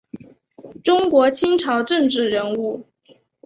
[0.83, 2.87] 中国清朝政治人物。